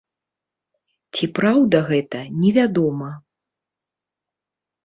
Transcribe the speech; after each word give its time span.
Ці 1.19 1.25
праўда 1.39 1.77
гэта, 1.91 2.19
невядома. 2.41 3.11